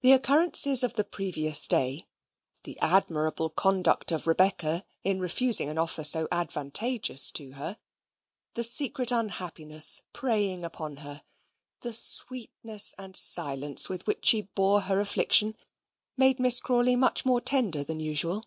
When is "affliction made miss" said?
14.98-16.58